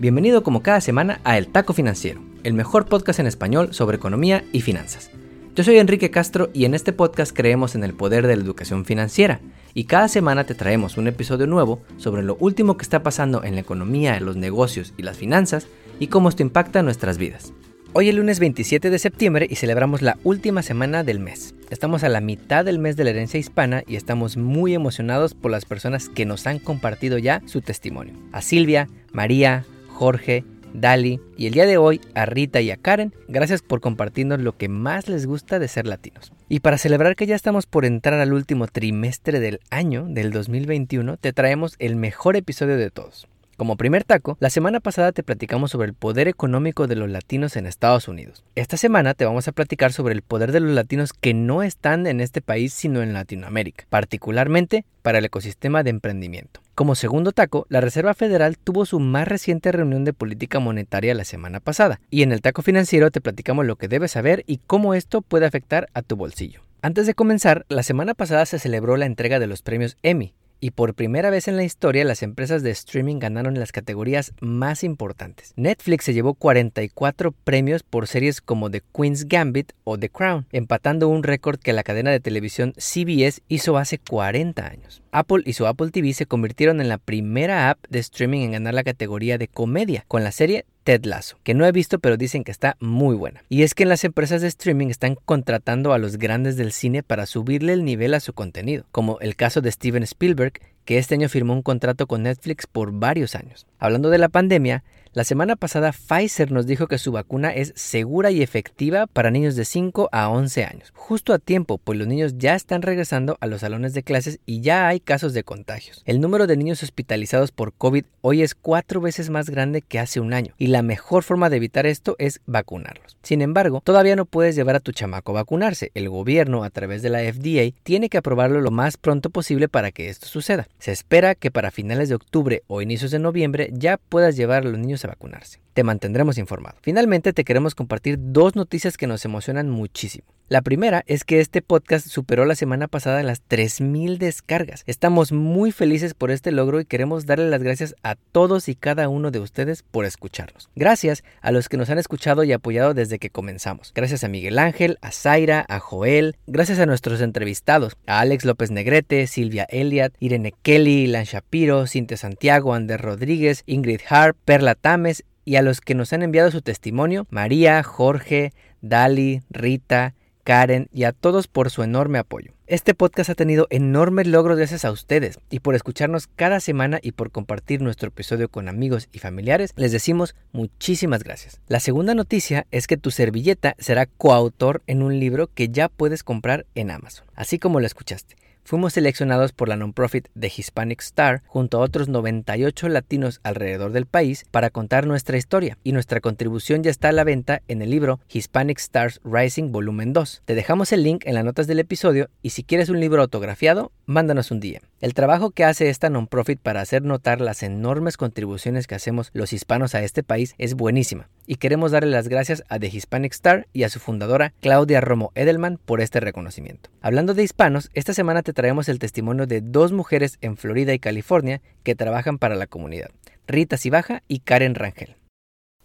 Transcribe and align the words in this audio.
Bienvenido 0.00 0.42
como 0.42 0.62
cada 0.62 0.80
semana 0.80 1.20
a 1.24 1.36
El 1.36 1.48
Taco 1.48 1.74
Financiero, 1.74 2.22
el 2.42 2.54
mejor 2.54 2.86
podcast 2.86 3.20
en 3.20 3.26
español 3.26 3.74
sobre 3.74 3.98
economía 3.98 4.42
y 4.50 4.62
finanzas. 4.62 5.10
Yo 5.54 5.62
soy 5.62 5.76
Enrique 5.76 6.10
Castro 6.10 6.48
y 6.54 6.64
en 6.64 6.72
este 6.72 6.94
podcast 6.94 7.36
creemos 7.36 7.74
en 7.74 7.84
el 7.84 7.92
poder 7.92 8.26
de 8.26 8.34
la 8.34 8.42
educación 8.42 8.86
financiera 8.86 9.42
y 9.74 9.84
cada 9.84 10.08
semana 10.08 10.44
te 10.44 10.54
traemos 10.54 10.96
un 10.96 11.06
episodio 11.06 11.46
nuevo 11.46 11.82
sobre 11.98 12.22
lo 12.22 12.36
último 12.36 12.78
que 12.78 12.82
está 12.82 13.02
pasando 13.02 13.44
en 13.44 13.56
la 13.56 13.60
economía, 13.60 14.18
los 14.20 14.36
negocios 14.36 14.94
y 14.96 15.02
las 15.02 15.18
finanzas 15.18 15.66
y 15.98 16.06
cómo 16.06 16.30
esto 16.30 16.42
impacta 16.42 16.82
nuestras 16.82 17.18
vidas. 17.18 17.52
Hoy 17.92 18.08
es 18.08 18.14
lunes 18.14 18.40
27 18.40 18.88
de 18.88 18.98
septiembre 18.98 19.48
y 19.50 19.56
celebramos 19.56 20.00
la 20.00 20.16
última 20.24 20.62
semana 20.62 21.04
del 21.04 21.20
mes. 21.20 21.54
Estamos 21.68 22.04
a 22.04 22.08
la 22.08 22.22
mitad 22.22 22.64
del 22.64 22.78
mes 22.78 22.96
de 22.96 23.04
la 23.04 23.10
herencia 23.10 23.38
hispana 23.38 23.82
y 23.86 23.96
estamos 23.96 24.38
muy 24.38 24.72
emocionados 24.72 25.34
por 25.34 25.50
las 25.50 25.66
personas 25.66 26.08
que 26.08 26.24
nos 26.24 26.46
han 26.46 26.58
compartido 26.58 27.18
ya 27.18 27.42
su 27.44 27.60
testimonio. 27.60 28.14
A 28.32 28.40
Silvia, 28.40 28.88
María, 29.12 29.66
Jorge, 30.00 30.44
Dali 30.72 31.20
y 31.36 31.46
el 31.46 31.52
día 31.52 31.66
de 31.66 31.76
hoy 31.76 32.00
a 32.14 32.24
Rita 32.24 32.62
y 32.62 32.70
a 32.70 32.78
Karen, 32.78 33.12
gracias 33.28 33.60
por 33.60 33.82
compartirnos 33.82 34.40
lo 34.40 34.56
que 34.56 34.70
más 34.70 35.10
les 35.10 35.26
gusta 35.26 35.58
de 35.58 35.68
ser 35.68 35.86
latinos. 35.86 36.32
Y 36.48 36.60
para 36.60 36.78
celebrar 36.78 37.16
que 37.16 37.26
ya 37.26 37.36
estamos 37.36 37.66
por 37.66 37.84
entrar 37.84 38.18
al 38.18 38.32
último 38.32 38.66
trimestre 38.66 39.40
del 39.40 39.60
año 39.68 40.06
del 40.08 40.32
2021, 40.32 41.18
te 41.18 41.34
traemos 41.34 41.76
el 41.78 41.96
mejor 41.96 42.36
episodio 42.36 42.78
de 42.78 42.90
todos. 42.90 43.28
Como 43.58 43.76
primer 43.76 44.04
taco, 44.04 44.38
la 44.40 44.48
semana 44.48 44.80
pasada 44.80 45.12
te 45.12 45.22
platicamos 45.22 45.70
sobre 45.70 45.88
el 45.88 45.92
poder 45.92 46.28
económico 46.28 46.86
de 46.86 46.96
los 46.96 47.10
latinos 47.10 47.56
en 47.56 47.66
Estados 47.66 48.08
Unidos. 48.08 48.42
Esta 48.54 48.78
semana 48.78 49.12
te 49.12 49.26
vamos 49.26 49.48
a 49.48 49.52
platicar 49.52 49.92
sobre 49.92 50.14
el 50.14 50.22
poder 50.22 50.52
de 50.52 50.60
los 50.60 50.70
latinos 50.70 51.12
que 51.12 51.34
no 51.34 51.62
están 51.62 52.06
en 52.06 52.22
este 52.22 52.40
país 52.40 52.72
sino 52.72 53.02
en 53.02 53.12
Latinoamérica, 53.12 53.84
particularmente 53.90 54.86
para 55.02 55.18
el 55.18 55.26
ecosistema 55.26 55.82
de 55.82 55.90
emprendimiento. 55.90 56.59
Como 56.80 56.94
segundo 56.94 57.32
taco, 57.32 57.66
la 57.68 57.82
Reserva 57.82 58.14
Federal 58.14 58.56
tuvo 58.56 58.86
su 58.86 59.00
más 59.00 59.28
reciente 59.28 59.70
reunión 59.70 60.02
de 60.06 60.14
política 60.14 60.60
monetaria 60.60 61.12
la 61.12 61.24
semana 61.24 61.60
pasada, 61.60 62.00
y 62.08 62.22
en 62.22 62.32
el 62.32 62.40
taco 62.40 62.62
financiero 62.62 63.10
te 63.10 63.20
platicamos 63.20 63.66
lo 63.66 63.76
que 63.76 63.86
debes 63.86 64.12
saber 64.12 64.44
y 64.46 64.62
cómo 64.66 64.94
esto 64.94 65.20
puede 65.20 65.44
afectar 65.44 65.90
a 65.92 66.00
tu 66.00 66.16
bolsillo. 66.16 66.62
Antes 66.80 67.06
de 67.06 67.12
comenzar, 67.12 67.66
la 67.68 67.82
semana 67.82 68.14
pasada 68.14 68.46
se 68.46 68.58
celebró 68.58 68.96
la 68.96 69.04
entrega 69.04 69.38
de 69.38 69.46
los 69.46 69.60
premios 69.60 69.98
Emmy, 70.02 70.32
y 70.60 70.72
por 70.72 70.94
primera 70.94 71.30
vez 71.30 71.48
en 71.48 71.56
la 71.56 71.64
historia 71.64 72.04
las 72.04 72.22
empresas 72.22 72.62
de 72.62 72.70
streaming 72.70 73.18
ganaron 73.18 73.58
las 73.58 73.72
categorías 73.72 74.32
más 74.40 74.84
importantes. 74.84 75.52
Netflix 75.56 76.04
se 76.04 76.14
llevó 76.14 76.34
44 76.34 77.32
premios 77.32 77.82
por 77.82 78.06
series 78.06 78.40
como 78.40 78.70
The 78.70 78.82
Queen's 78.94 79.26
Gambit 79.26 79.72
o 79.84 79.98
The 79.98 80.10
Crown, 80.10 80.46
empatando 80.52 81.08
un 81.08 81.22
récord 81.22 81.58
que 81.58 81.72
la 81.72 81.82
cadena 81.82 82.10
de 82.10 82.20
televisión 82.20 82.72
CBS 82.76 83.42
hizo 83.48 83.76
hace 83.76 83.98
40 83.98 84.66
años. 84.66 85.02
Apple 85.12 85.42
y 85.44 85.54
su 85.54 85.66
Apple 85.66 85.90
TV 85.90 86.12
se 86.12 86.26
convirtieron 86.26 86.80
en 86.80 86.88
la 86.88 86.98
primera 86.98 87.70
app 87.70 87.78
de 87.88 87.98
streaming 87.98 88.40
en 88.40 88.52
ganar 88.52 88.74
la 88.74 88.84
categoría 88.84 89.38
de 89.38 89.48
comedia 89.48 90.04
con 90.06 90.22
la 90.22 90.32
serie 90.32 90.66
Ted 90.84 91.04
Lasso, 91.04 91.36
que 91.42 91.54
no 91.54 91.66
he 91.66 91.72
visto 91.72 91.98
pero 91.98 92.16
dicen 92.16 92.44
que 92.44 92.50
está 92.50 92.76
muy 92.80 93.14
buena. 93.16 93.42
Y 93.48 93.62
es 93.62 93.74
que 93.74 93.86
las 93.86 94.04
empresas 94.04 94.42
de 94.42 94.48
streaming 94.48 94.88
están 94.88 95.16
contratando 95.16 95.92
a 95.92 95.98
los 95.98 96.16
grandes 96.16 96.56
del 96.56 96.72
cine 96.72 97.02
para 97.02 97.26
subirle 97.26 97.72
el 97.72 97.84
nivel 97.84 98.14
a 98.14 98.20
su 98.20 98.32
contenido, 98.32 98.84
como 98.92 99.18
el 99.20 99.36
caso 99.36 99.60
de 99.60 99.72
Steven 99.72 100.02
Spielberg, 100.02 100.54
que 100.84 100.98
este 100.98 101.14
año 101.14 101.28
firmó 101.28 101.52
un 101.52 101.62
contrato 101.62 102.06
con 102.06 102.22
Netflix 102.22 102.66
por 102.66 102.92
varios 102.92 103.34
años. 103.34 103.66
Hablando 103.78 104.10
de 104.10 104.18
la 104.18 104.28
pandemia, 104.28 104.82
la 105.12 105.24
semana 105.24 105.56
pasada 105.56 105.90
Pfizer 105.90 106.52
nos 106.52 106.68
dijo 106.68 106.86
que 106.86 106.96
su 106.96 107.10
vacuna 107.10 107.50
es 107.50 107.72
segura 107.74 108.30
y 108.30 108.42
efectiva 108.42 109.08
para 109.08 109.32
niños 109.32 109.56
de 109.56 109.64
5 109.64 110.08
a 110.12 110.28
11 110.28 110.64
años, 110.64 110.92
justo 110.94 111.32
a 111.32 111.40
tiempo, 111.40 111.78
pues 111.78 111.98
los 111.98 112.06
niños 112.06 112.34
ya 112.38 112.54
están 112.54 112.80
regresando 112.82 113.36
a 113.40 113.48
los 113.48 113.62
salones 113.62 113.92
de 113.92 114.04
clases 114.04 114.38
y 114.46 114.60
ya 114.60 114.86
hay 114.86 115.00
casos 115.00 115.34
de 115.34 115.42
contagios. 115.42 116.02
El 116.06 116.20
número 116.20 116.46
de 116.46 116.56
niños 116.56 116.84
hospitalizados 116.84 117.50
por 117.50 117.72
COVID 117.72 118.04
hoy 118.20 118.42
es 118.42 118.54
cuatro 118.54 119.00
veces 119.00 119.30
más 119.30 119.50
grande 119.50 119.82
que 119.82 119.98
hace 119.98 120.20
un 120.20 120.32
año 120.32 120.54
y 120.58 120.68
la 120.68 120.82
mejor 120.82 121.24
forma 121.24 121.50
de 121.50 121.56
evitar 121.56 121.86
esto 121.86 122.14
es 122.20 122.40
vacunarlos. 122.46 123.18
Sin 123.24 123.42
embargo, 123.42 123.82
todavía 123.84 124.14
no 124.14 124.26
puedes 124.26 124.54
llevar 124.54 124.76
a 124.76 124.80
tu 124.80 124.92
chamaco 124.92 125.32
a 125.32 125.40
vacunarse. 125.40 125.90
El 125.94 126.08
gobierno, 126.08 126.62
a 126.62 126.70
través 126.70 127.02
de 127.02 127.10
la 127.10 127.20
FDA, 127.20 127.76
tiene 127.82 128.08
que 128.08 128.18
aprobarlo 128.18 128.60
lo 128.60 128.70
más 128.70 128.96
pronto 128.96 129.30
posible 129.30 129.68
para 129.68 129.90
que 129.90 130.08
esto 130.08 130.26
suceda. 130.26 130.68
Se 130.78 130.92
espera 130.92 131.34
que 131.34 131.50
para 131.50 131.72
finales 131.72 132.08
de 132.08 132.14
octubre 132.14 132.62
o 132.68 132.80
inicios 132.80 133.10
de 133.10 133.18
noviembre 133.18 133.70
ya 133.72 133.96
puedas 133.96 134.36
llevar 134.36 134.64
a 134.64 134.68
los 134.68 134.78
niños 134.78 134.99
a 135.04 135.08
vacunarse. 135.08 135.60
Te 135.74 135.84
mantendremos 135.84 136.38
informado. 136.38 136.76
Finalmente 136.82 137.32
te 137.32 137.44
queremos 137.44 137.74
compartir 137.74 138.18
dos 138.20 138.56
noticias 138.56 138.96
que 138.96 139.06
nos 139.06 139.24
emocionan 139.24 139.70
muchísimo. 139.70 140.26
La 140.50 140.62
primera 140.62 141.04
es 141.06 141.22
que 141.22 141.38
este 141.38 141.62
podcast 141.62 142.08
superó 142.08 142.44
la 142.44 142.56
semana 142.56 142.88
pasada 142.88 143.22
las 143.22 143.40
3.000 143.48 144.18
descargas. 144.18 144.82
Estamos 144.88 145.30
muy 145.30 145.70
felices 145.70 146.12
por 146.12 146.32
este 146.32 146.50
logro 146.50 146.80
y 146.80 146.86
queremos 146.86 147.24
darle 147.24 147.48
las 147.48 147.62
gracias 147.62 147.94
a 148.02 148.16
todos 148.16 148.68
y 148.68 148.74
cada 148.74 149.08
uno 149.08 149.30
de 149.30 149.38
ustedes 149.38 149.84
por 149.84 150.04
escucharnos. 150.04 150.68
Gracias 150.74 151.22
a 151.40 151.52
los 151.52 151.68
que 151.68 151.76
nos 151.76 151.88
han 151.88 151.98
escuchado 151.98 152.42
y 152.42 152.50
apoyado 152.50 152.94
desde 152.94 153.20
que 153.20 153.30
comenzamos. 153.30 153.92
Gracias 153.94 154.24
a 154.24 154.28
Miguel 154.28 154.58
Ángel, 154.58 154.98
a 155.02 155.12
Zaira, 155.12 155.64
a 155.68 155.78
Joel, 155.78 156.34
gracias 156.48 156.80
a 156.80 156.86
nuestros 156.86 157.20
entrevistados, 157.20 157.96
a 158.08 158.18
Alex 158.18 158.44
López 158.44 158.72
Negrete, 158.72 159.28
Silvia 159.28 159.68
Elliott, 159.70 160.14
Irene 160.18 160.52
Kelly, 160.62 161.06
Lan 161.06 161.26
Shapiro, 161.26 161.86
Cintia 161.86 162.16
Santiago, 162.16 162.74
Ander 162.74 163.00
Rodríguez, 163.00 163.62
Ingrid 163.66 164.00
Harp, 164.08 164.36
Perla 164.44 164.74
Tames 164.74 165.22
y 165.44 165.56
a 165.56 165.62
los 165.62 165.80
que 165.80 165.94
nos 165.94 166.12
han 166.12 166.22
enviado 166.22 166.50
su 166.50 166.62
testimonio, 166.62 167.26
María, 167.30 167.82
Jorge, 167.82 168.52
Dali, 168.80 169.42
Rita, 169.50 170.14
Karen 170.44 170.88
y 170.92 171.04
a 171.04 171.12
todos 171.12 171.48
por 171.48 171.70
su 171.70 171.82
enorme 171.82 172.18
apoyo. 172.18 172.52
Este 172.66 172.94
podcast 172.94 173.30
ha 173.30 173.34
tenido 173.34 173.66
enormes 173.70 174.26
logros 174.26 174.56
gracias 174.56 174.84
a 174.84 174.92
ustedes 174.92 175.38
y 175.50 175.60
por 175.60 175.74
escucharnos 175.74 176.28
cada 176.28 176.60
semana 176.60 176.98
y 177.02 177.12
por 177.12 177.30
compartir 177.30 177.82
nuestro 177.82 178.08
episodio 178.08 178.48
con 178.48 178.68
amigos 178.68 179.08
y 179.12 179.18
familiares, 179.18 179.72
les 179.76 179.92
decimos 179.92 180.34
muchísimas 180.52 181.24
gracias. 181.24 181.60
La 181.66 181.80
segunda 181.80 182.14
noticia 182.14 182.66
es 182.70 182.86
que 182.86 182.96
tu 182.96 183.10
servilleta 183.10 183.74
será 183.78 184.06
coautor 184.06 184.82
en 184.86 185.02
un 185.02 185.18
libro 185.18 185.48
que 185.52 185.68
ya 185.68 185.88
puedes 185.88 186.22
comprar 186.22 186.66
en 186.74 186.90
Amazon, 186.90 187.26
así 187.34 187.58
como 187.58 187.80
lo 187.80 187.86
escuchaste 187.86 188.39
fuimos 188.64 188.92
seleccionados 188.92 189.52
por 189.52 189.68
la 189.68 189.76
non-profit 189.76 190.28
The 190.38 190.52
Hispanic 190.54 191.00
Star 191.00 191.42
junto 191.46 191.78
a 191.78 191.80
otros 191.80 192.08
98 192.08 192.88
latinos 192.88 193.40
alrededor 193.42 193.92
del 193.92 194.06
país 194.06 194.44
para 194.50 194.70
contar 194.70 195.06
nuestra 195.06 195.36
historia 195.36 195.78
y 195.82 195.92
nuestra 195.92 196.20
contribución 196.20 196.82
ya 196.82 196.90
está 196.90 197.08
a 197.08 197.12
la 197.12 197.24
venta 197.24 197.62
en 197.68 197.82
el 197.82 197.90
libro 197.90 198.20
Hispanic 198.28 198.78
Stars 198.78 199.20
Rising 199.24 199.72
Volumen 199.72 200.12
2. 200.12 200.42
Te 200.44 200.54
dejamos 200.54 200.92
el 200.92 201.02
link 201.02 201.22
en 201.26 201.34
las 201.34 201.44
notas 201.44 201.66
del 201.66 201.80
episodio 201.80 202.28
y 202.42 202.50
si 202.50 202.64
quieres 202.64 202.88
un 202.88 203.00
libro 203.00 203.22
autografiado, 203.22 203.92
mándanos 204.06 204.50
un 204.50 204.60
día. 204.60 204.80
El 205.00 205.14
trabajo 205.14 205.50
que 205.50 205.64
hace 205.64 205.88
esta 205.88 206.10
non-profit 206.10 206.60
para 206.60 206.80
hacer 206.80 207.02
notar 207.02 207.40
las 207.40 207.62
enormes 207.62 208.16
contribuciones 208.16 208.86
que 208.86 208.94
hacemos 208.94 209.30
los 209.32 209.52
hispanos 209.52 209.94
a 209.94 210.02
este 210.02 210.22
país 210.22 210.54
es 210.58 210.74
buenísima 210.74 211.28
y 211.50 211.56
queremos 211.56 211.90
darle 211.90 212.12
las 212.12 212.28
gracias 212.28 212.62
a 212.68 212.78
The 212.78 212.86
Hispanic 212.86 213.32
Star 213.32 213.66
y 213.72 213.82
a 213.82 213.88
su 213.88 213.98
fundadora 213.98 214.54
Claudia 214.60 215.00
Romo 215.00 215.32
Edelman 215.34 215.80
por 215.84 216.00
este 216.00 216.20
reconocimiento. 216.20 216.90
Hablando 217.00 217.34
de 217.34 217.42
hispanos, 217.42 217.90
esta 217.92 218.14
semana 218.14 218.44
te 218.44 218.52
traemos 218.52 218.88
el 218.88 219.00
testimonio 219.00 219.48
de 219.48 219.60
dos 219.60 219.90
mujeres 219.90 220.38
en 220.42 220.56
Florida 220.56 220.94
y 220.94 221.00
California 221.00 221.60
que 221.82 221.96
trabajan 221.96 222.38
para 222.38 222.54
la 222.54 222.68
comunidad, 222.68 223.10
Rita 223.48 223.78
Cibaja 223.78 224.22
y 224.28 224.38
Karen 224.38 224.76
Rangel. 224.76 225.16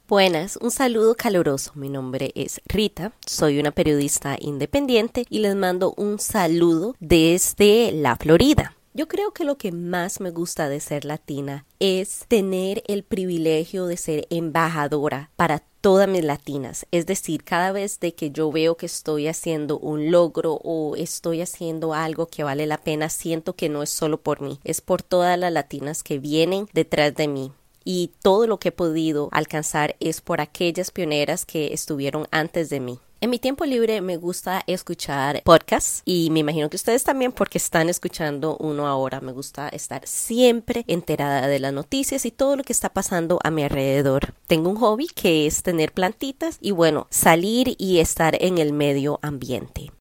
Buenas, 0.08 0.60
un 0.62 0.70
saludo 0.70 1.16
caluroso. 1.16 1.72
Mi 1.74 1.90
nombre 1.90 2.32
es 2.36 2.62
Rita, 2.68 3.14
soy 3.26 3.60
una 3.60 3.72
periodista 3.72 4.38
independiente 4.40 5.26
y 5.32 5.40
les 5.40 5.56
mando 5.56 5.96
un 5.98 6.20
saludo 6.20 6.96
desde 7.00 7.92
la 7.92 8.18
Florida. 8.18 8.76
Yo 8.98 9.10
creo 9.10 9.34
que 9.34 9.44
lo 9.44 9.58
que 9.58 9.74
más 9.74 10.22
me 10.22 10.32
gusta 10.32 10.70
de 10.70 10.80
ser 10.80 11.04
latina 11.04 11.66
es 11.82 12.24
tener 12.30 12.82
el 12.88 13.04
privilegio 13.04 13.88
de 13.88 13.98
ser 13.98 14.26
embajadora 14.30 15.32
para 15.36 15.60
todas 15.82 16.08
mis 16.08 16.24
latinas. 16.24 16.86
Es 16.92 17.06
decir, 17.06 17.44
cada 17.44 17.74
vez 17.74 18.00
de 18.00 18.16
que 18.16 18.32
yo 18.32 18.54
veo 18.54 18.78
que 18.78 18.86
estoy 18.86 19.28
haciendo 19.28 19.78
un 19.80 20.12
logro 20.12 20.62
o 20.64 20.96
estoy 20.96 21.42
haciendo 21.42 21.94
algo 21.94 22.28
que 22.28 22.46
vale 22.46 22.68
la 22.68 22.78
pena, 22.78 23.10
siento 23.10 23.54
que 23.54 23.68
no 23.68 23.84
es 23.84 23.90
solo 23.90 24.22
por 24.22 24.40
mí, 24.40 24.62
es 24.64 24.80
por 24.80 25.04
todas 25.04 25.38
las 25.38 25.52
latinas 25.52 26.02
que 26.02 26.18
vienen 26.18 26.70
detrás 26.72 27.14
de 27.16 27.28
mí 27.28 27.52
y 27.84 28.14
todo 28.22 28.48
lo 28.48 28.60
que 28.60 28.70
he 28.70 28.72
podido 28.72 29.28
alcanzar 29.34 29.98
es 30.00 30.22
por 30.22 30.40
aquellas 30.40 30.92
pioneras 30.92 31.46
que 31.46 31.74
estuvieron 31.74 32.28
antes 32.32 32.70
de 32.70 32.80
mí. 32.80 33.00
En 33.22 33.30
mi 33.30 33.40
tiempo 33.40 33.66
libre 33.66 34.02
me 34.02 34.18
gusta 34.18 34.64
escuchar 34.68 35.42
podcasts 35.44 36.02
y 36.06 36.30
me 36.32 36.42
imagino 36.42 36.70
que 36.70 36.76
ustedes 36.76 37.06
también 37.06 37.32
porque 37.32 37.58
están 37.58 37.88
escuchando 37.88 38.58
uno 38.58 38.88
ahora. 38.88 39.22
Me 39.22 39.32
gusta 39.32 39.70
estar 39.70 40.06
siempre 40.06 40.84
enterada 40.88 41.48
de 41.48 41.60
las 41.60 41.72
noticias 41.72 42.26
y 42.26 42.32
todo 42.32 42.58
lo 42.58 42.64
que 42.64 42.74
está 42.74 42.90
pasando 42.90 43.40
a 43.44 43.52
mi 43.52 43.64
alrededor. 43.64 44.34
Tengo 44.48 44.70
un 44.70 44.76
hobby 44.76 45.08
que 45.08 45.48
es 45.48 45.64
tener 45.64 45.94
plantitas 45.94 46.58
y 46.60 46.72
bueno, 46.72 47.08
salir 47.10 47.76
y 47.78 48.00
estar 48.00 48.38
en 48.42 48.58
el 48.58 48.74
medio 48.74 49.20
ambiente. 49.22 49.92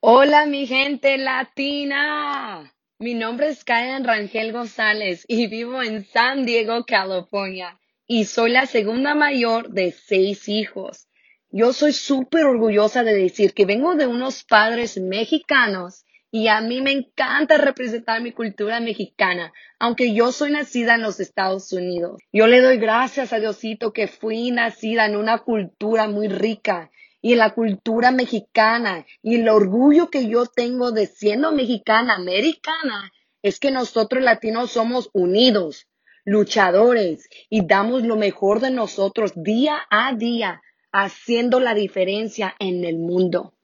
Hola 0.00 0.46
mi 0.46 0.66
gente 0.66 1.18
latina. 1.18 2.72
Mi 2.98 3.12
nombre 3.12 3.48
es 3.48 3.62
Karen 3.62 4.04
Rangel 4.04 4.52
González 4.52 5.24
y 5.28 5.48
vivo 5.48 5.82
en 5.82 6.06
San 6.06 6.46
Diego, 6.46 6.84
California. 6.86 7.78
Y 8.06 8.24
soy 8.24 8.52
la 8.52 8.64
segunda 8.64 9.14
mayor 9.14 9.68
de 9.68 9.92
seis 9.92 10.48
hijos. 10.48 11.08
Yo 11.50 11.72
soy 11.72 11.92
súper 11.92 12.44
orgullosa 12.44 13.02
de 13.04 13.14
decir 13.14 13.54
que 13.54 13.64
vengo 13.64 13.94
de 13.94 14.06
unos 14.06 14.44
padres 14.44 14.98
mexicanos 14.98 16.04
Y 16.30 16.48
a 16.48 16.60
mí 16.60 16.82
me 16.82 16.92
encanta 16.92 17.56
representar 17.56 18.20
mi 18.20 18.32
cultura 18.32 18.80
mexicana, 18.80 19.54
aunque 19.78 20.12
yo 20.12 20.30
soy 20.30 20.50
nacida 20.50 20.96
en 20.96 21.00
los 21.00 21.20
Estados 21.20 21.72
Unidos. 21.72 22.20
Yo 22.32 22.46
le 22.46 22.60
doy 22.60 22.76
gracias 22.76 23.32
a 23.32 23.38
Diosito 23.38 23.94
que 23.94 24.08
fui 24.08 24.50
nacida 24.50 25.06
en 25.06 25.16
una 25.16 25.38
cultura 25.38 26.06
muy 26.06 26.28
rica 26.28 26.90
y 27.22 27.32
en 27.32 27.38
la 27.38 27.54
cultura 27.54 28.10
mexicana 28.10 29.06
y 29.22 29.36
el 29.36 29.48
orgullo 29.48 30.10
que 30.10 30.28
yo 30.28 30.44
tengo 30.44 30.92
de 30.92 31.06
siendo 31.06 31.50
mexicana, 31.50 32.16
americana, 32.16 33.10
es 33.42 33.58
que 33.58 33.70
nosotros 33.70 34.22
latinos 34.22 34.72
somos 34.72 35.08
unidos, 35.14 35.88
luchadores 36.24 37.26
y 37.48 37.66
damos 37.66 38.02
lo 38.02 38.16
mejor 38.16 38.60
de 38.60 38.70
nosotros 38.70 39.32
día 39.34 39.78
a 39.88 40.14
día, 40.14 40.60
haciendo 40.92 41.60
la 41.60 41.74
diferencia 41.74 42.54
en 42.58 42.84
el 42.84 42.98
mundo. 42.98 43.54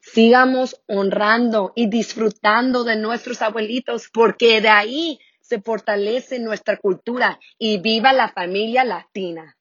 Sigamos 0.00 0.82
honrando 0.86 1.72
y 1.74 1.88
disfrutando 1.88 2.84
de 2.84 2.96
nuestros 2.96 3.40
abuelitos 3.40 4.10
porque 4.12 4.60
de 4.60 4.68
ahí 4.68 5.18
se 5.40 5.60
fortalece 5.60 6.38
nuestra 6.38 6.76
cultura 6.76 7.38
y 7.58 7.78
viva 7.78 8.12
la 8.12 8.28
familia 8.28 8.84
latina. 8.84 9.56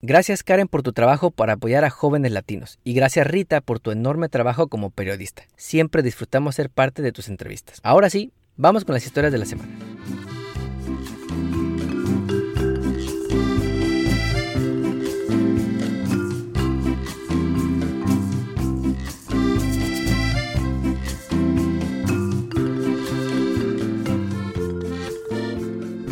Gracias 0.00 0.42
Karen 0.42 0.68
por 0.68 0.82
tu 0.82 0.92
trabajo 0.92 1.30
para 1.30 1.54
apoyar 1.54 1.84
a 1.84 1.90
jóvenes 1.90 2.30
latinos 2.30 2.78
y 2.84 2.92
gracias 2.92 3.26
Rita 3.26 3.60
por 3.62 3.80
tu 3.80 3.90
enorme 3.90 4.28
trabajo 4.28 4.68
como 4.68 4.90
periodista. 4.90 5.44
Siempre 5.56 6.02
disfrutamos 6.02 6.54
ser 6.54 6.70
parte 6.70 7.02
de 7.02 7.12
tus 7.12 7.28
entrevistas. 7.28 7.80
Ahora 7.82 8.10
sí, 8.10 8.32
vamos 8.56 8.84
con 8.84 8.94
las 8.94 9.06
historias 9.06 9.32
de 9.32 9.38
la 9.38 9.46
semana. 9.46 9.74